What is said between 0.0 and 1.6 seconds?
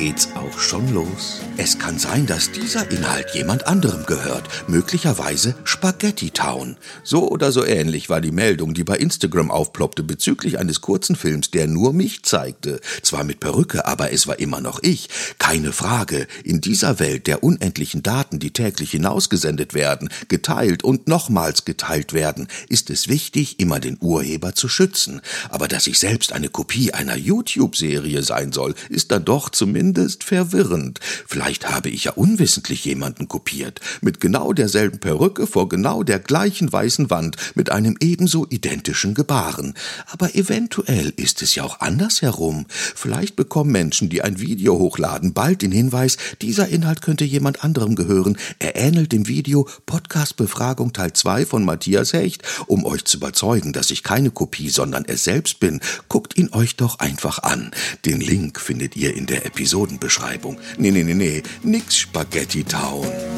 geht's auch schon los.